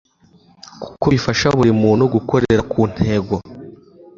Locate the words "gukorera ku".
2.13-2.81